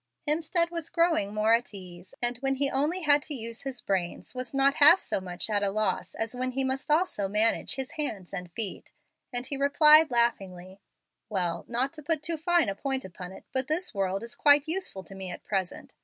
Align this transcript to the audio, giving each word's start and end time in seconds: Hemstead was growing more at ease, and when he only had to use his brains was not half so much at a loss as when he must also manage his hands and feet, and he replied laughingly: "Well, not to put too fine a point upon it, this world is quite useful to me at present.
Hemstead 0.27 0.71
was 0.71 0.89
growing 0.89 1.31
more 1.31 1.53
at 1.53 1.75
ease, 1.75 2.15
and 2.23 2.37
when 2.39 2.55
he 2.55 2.71
only 2.71 3.01
had 3.01 3.21
to 3.21 3.35
use 3.35 3.61
his 3.61 3.81
brains 3.81 4.33
was 4.33 4.51
not 4.51 4.77
half 4.81 4.97
so 4.99 5.21
much 5.21 5.47
at 5.47 5.61
a 5.61 5.69
loss 5.69 6.15
as 6.15 6.35
when 6.35 6.53
he 6.53 6.63
must 6.63 6.89
also 6.89 7.27
manage 7.29 7.75
his 7.75 7.91
hands 7.91 8.33
and 8.33 8.51
feet, 8.53 8.91
and 9.31 9.45
he 9.45 9.57
replied 9.57 10.09
laughingly: 10.09 10.81
"Well, 11.29 11.65
not 11.67 11.93
to 11.93 12.01
put 12.01 12.23
too 12.23 12.37
fine 12.37 12.67
a 12.67 12.73
point 12.73 13.05
upon 13.05 13.31
it, 13.31 13.45
this 13.53 13.93
world 13.93 14.23
is 14.23 14.33
quite 14.33 14.67
useful 14.67 15.03
to 15.03 15.13
me 15.13 15.29
at 15.29 15.43
present. 15.43 15.93